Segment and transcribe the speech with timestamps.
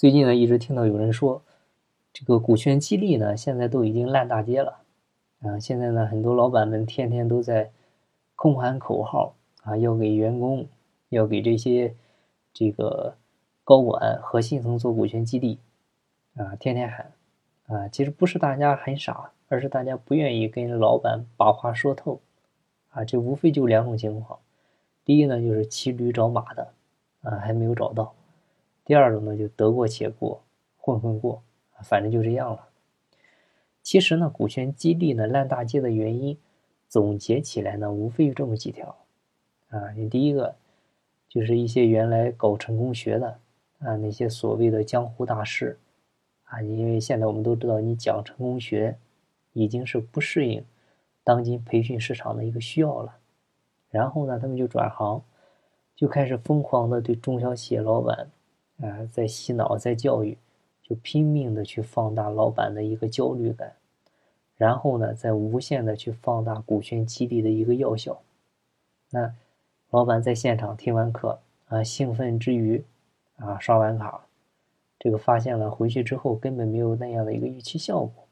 [0.00, 1.42] 最近呢，一直听到有人说，
[2.10, 4.78] 这个股权激励呢，现在都已经烂大街了。
[5.42, 7.70] 啊，现在呢，很多老板们天天都在
[8.34, 10.66] 空喊口号啊，要给员工，
[11.10, 11.94] 要给这些
[12.54, 13.14] 这个
[13.62, 15.58] 高管、核心层做股权激励，
[16.34, 17.12] 啊，天天喊，
[17.66, 22.18] 啊，其实不是大家很傻，而是大家不愿意跟老板把话说透，
[22.88, 24.38] 啊，这无非就两种情况，
[25.04, 26.72] 第一呢，就是骑驴找马的，
[27.20, 28.14] 啊，还没有找到；
[28.90, 30.42] 第二种呢，就得过且过，
[30.76, 31.44] 混混过，
[31.80, 32.66] 反正就这样了。
[33.84, 36.36] 其实呢，股权激励呢烂大街的原因，
[36.88, 38.96] 总结起来呢，无非就这么几条，
[39.68, 40.56] 啊，你第一个
[41.28, 43.38] 就是一些原来搞成功学的
[43.78, 45.78] 啊，那些所谓的江湖大师，
[46.46, 48.98] 啊，因为现在我们都知道，你讲成功学
[49.52, 50.64] 已经是不适应
[51.22, 53.18] 当今培训市场的一个需要了，
[53.88, 55.22] 然后呢，他们就转行，
[55.94, 58.28] 就开始疯狂的对中小企业老板
[58.80, 60.38] 啊，在洗脑，在教育。
[60.82, 63.74] 就拼命的去放大老板的一个焦虑感，
[64.56, 68.20] 然后呢，再无限的去放大股权激励的一个药效。
[69.10, 69.32] 那
[69.90, 72.82] 老板在现场听完课啊，兴奋之余
[73.36, 74.26] 啊，刷完卡，
[74.98, 78.26] 这个发现了回去之后根本没有那样的一个预期效果。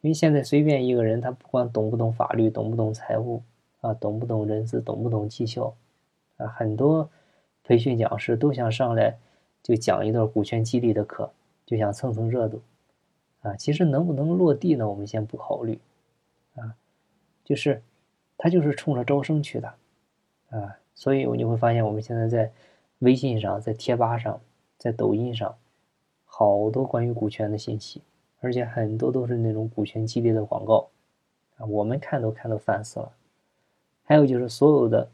[0.00, 3.42] 因为现在随便一个人，他不管懂不懂法律，懂不懂财务
[3.80, 5.74] 啊，懂不懂人资，懂不懂绩效
[6.36, 7.10] 啊，很多
[7.64, 9.18] 培训讲师都想上来。
[9.62, 11.30] 就讲一段股权激励的课，
[11.64, 12.60] 就想蹭蹭热度，
[13.42, 14.88] 啊，其实能不能落地呢？
[14.88, 15.78] 我们先不考虑，
[16.56, 16.74] 啊，
[17.44, 17.80] 就是
[18.36, 19.72] 他就是冲着招生去的，
[20.50, 22.50] 啊，所以你会发现我们现在在
[22.98, 24.40] 微信上、在贴吧上、
[24.78, 25.54] 在抖音上，
[26.24, 28.02] 好多关于股权的信息，
[28.40, 30.88] 而且很多都是那种股权激励的广告，
[31.56, 33.12] 啊，我们看都看都烦死了。
[34.02, 35.08] 还有就是所有的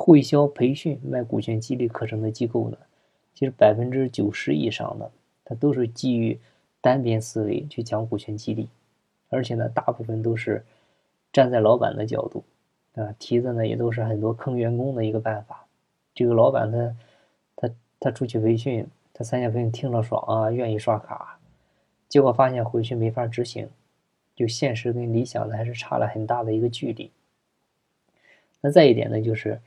[0.00, 2.78] 会销培训卖股权激励课程的机构呢。
[3.34, 5.10] 其实百分之九十以上的，
[5.44, 6.38] 它都是基于
[6.80, 8.68] 单边思维去讲股权激励，
[9.28, 10.64] 而且呢，大部分都是
[11.32, 12.44] 站在老板的角度，
[12.94, 15.66] 啊，提的呢也都是很多坑员工的一个办法。
[16.14, 16.94] 这个老板他
[17.56, 21.40] 他他出去培训，他参加培训听了爽啊，愿意刷卡，
[22.08, 23.68] 结果发现回去没法执行，
[24.36, 27.10] 就现实跟理想的还是差了很大的一个距离。
[28.60, 29.60] 那再一点呢，就是。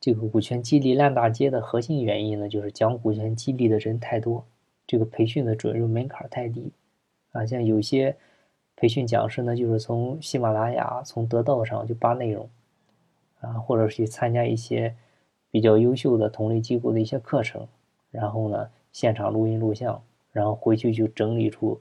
[0.00, 4.46] 这个股权激励烂大街的核心原因呢，就是讲股权激励的人太多，
[4.86, 6.70] 这个培训的准入门槛太低，
[7.32, 8.16] 啊，像有些
[8.76, 12.48] 培训讲师呢，就是从喜马拉雅、从得道上就扒内容，
[13.40, 14.94] 啊，或者去参加一些
[15.50, 17.66] 比较优秀的同类机构的一些课程，
[18.12, 21.80] 然后呢，现场录音录像，然后回去就整理出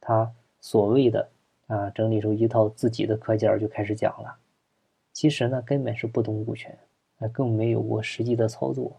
[0.00, 0.28] 他
[0.60, 1.28] 所谓的
[1.68, 4.34] 啊，整理出一套自己的课件就开始讲了，
[5.12, 6.76] 其实呢，根本是不懂股权。
[7.28, 8.96] 更没有过实际的操作，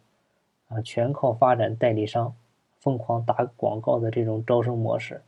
[0.68, 2.34] 啊，全靠发展代理商，
[2.80, 5.22] 疯狂打广告的这种招生模式，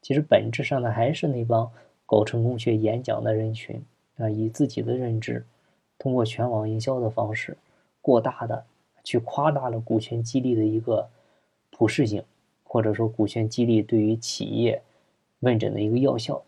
[0.00, 1.70] 其实本质上呢还是那帮
[2.06, 3.82] 搞成功学演讲的人群
[4.18, 5.44] 啊，以自己的认知，
[5.98, 7.56] 通过全网营销的方式，
[8.00, 8.64] 过大的
[9.04, 11.08] 去夸大了股权激励的一个
[11.70, 12.22] 普适性，
[12.64, 14.82] 或者说股权激励对于企业
[15.40, 16.42] 问诊的一个药效，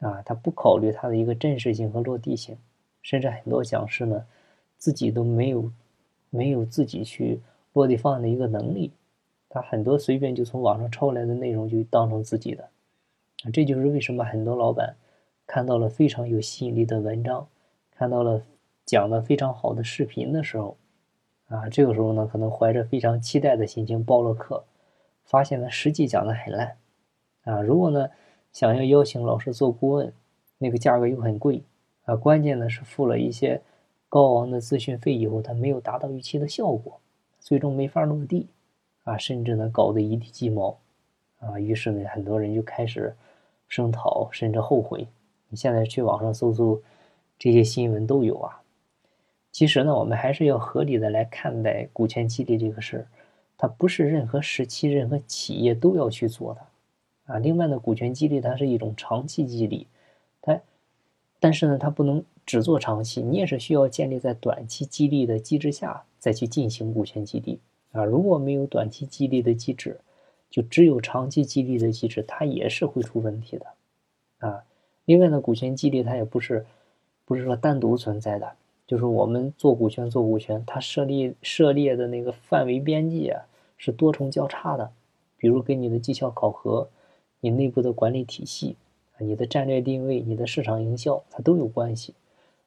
[0.00, 2.56] 啊，他不考虑它的一个真实性和落地性，
[3.02, 4.24] 甚至很多讲师呢。
[4.78, 5.70] 自己都没有，
[6.30, 7.40] 没有自己去
[7.72, 8.92] 落地方案的一个能力，
[9.48, 12.68] 他很多随便就从网上抄来的内容就当成自己的，
[13.52, 14.96] 这就是为什么很多老板
[15.46, 17.48] 看到了非常有吸引力的文章，
[17.96, 18.42] 看到了
[18.86, 20.76] 讲的非常好的视频的时候，
[21.48, 24.64] 啊，这个时候呢，可能怀着非常期待的心情报了课，
[25.24, 26.76] 发现呢实际讲的很烂，
[27.42, 28.08] 啊，如果呢
[28.52, 30.12] 想要邀请老师做顾问，
[30.58, 31.62] 那个价格又很贵，
[32.04, 33.60] 啊，关键呢是付了一些。
[34.08, 36.98] 高昂的咨询费以后，他没有达到预期的效果，
[37.40, 38.46] 最终没法落地，
[39.04, 40.78] 啊，甚至呢搞得一地鸡毛，
[41.40, 43.14] 啊，于是呢很多人就开始
[43.68, 45.06] 声讨，甚至后悔。
[45.48, 46.80] 你现在去网上搜搜，
[47.38, 48.62] 这些新闻都有啊。
[49.52, 53.06] 其实呢，我们还是要合理的来看待股权激励这个事儿，
[53.58, 56.60] 它不是任何时期、任何企业都要去做的，
[57.26, 57.38] 啊。
[57.38, 59.86] 另外呢，股权激励它是一种长期激励，
[60.40, 60.58] 它，
[61.38, 62.24] 但是呢，它不能。
[62.48, 67.60] 只做长期，你也是需要建立在短期激励的机制下再去进行股权激励
[67.92, 68.02] 啊。
[68.06, 70.00] 如果没有短期激励的机制，
[70.48, 73.66] 就只有长期激励的机制，它也是会出问题的
[74.38, 74.64] 啊。
[75.04, 76.64] 另外呢，股权激励它也不是
[77.26, 78.50] 不是说单独存在的，
[78.86, 83.44] 就是我们做股权做股权，它设立涉猎的那个范围边界啊
[83.76, 84.90] 是多重交叉的，
[85.36, 86.88] 比如跟你的绩效考核、
[87.40, 88.76] 你内部的管理体系、
[89.18, 92.14] 你的战略定位、你的市场营销，它都有关系。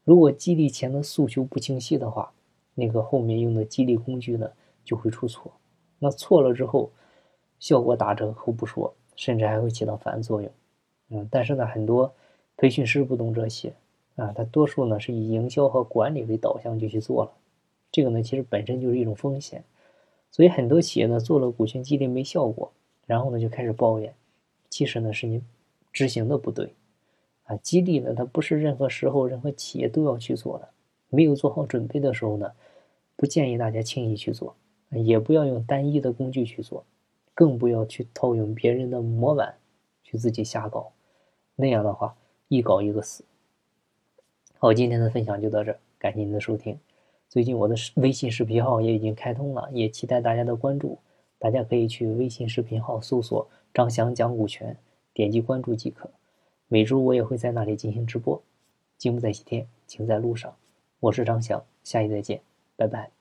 [0.04, 2.32] 如果激励前的诉求不清晰的话，
[2.74, 4.50] 那个后面用的激励工具呢
[4.84, 5.52] 就会出错。
[6.00, 6.92] 那错了之后，
[7.60, 10.52] 效果打折扣不说，甚至还会起到反作用。
[11.10, 12.12] 嗯，但是呢，很多
[12.58, 13.74] 培训师不懂这些
[14.16, 17.32] 啊，他多数呢是以营销和管理为导向就去做了，
[17.92, 19.64] 这个呢其实本身就是一种风险。
[20.32, 22.72] 所以很多企业呢做了股权激励没效果，
[23.06, 24.14] 然后呢就开始抱怨，
[24.70, 25.44] 其实呢是你
[25.92, 26.74] 执行的不对
[27.52, 27.60] 啊。
[27.62, 30.70] 激励呢它不是任何时候任何企业都要去做的，
[31.10, 32.52] 没有做好准备的时候呢，
[33.16, 34.56] 不建议大家轻易去做，
[34.90, 36.84] 也不要用单一的工具去做，
[37.34, 39.56] 更不要去套用别人的模板
[40.04, 40.92] 去自己瞎搞，
[41.56, 42.16] 那样的话
[42.48, 43.24] 一搞一个死。
[44.58, 46.78] 好，今天的分享就到这，感谢您的收听。
[47.30, 51.00] 最近我的微信视频号也已经开通了，也期待大家的关注。
[51.40, 54.78] 大家可以去微信视频号搜索“张翔讲股权”，
[55.14, 56.10] 点击关注即可。
[56.74, 58.42] 每周我也会在那里进行直播。
[58.98, 60.56] 金不在西天，请在路上。
[61.02, 62.40] 我是张翔，下期再见，
[62.78, 63.12] 拜拜。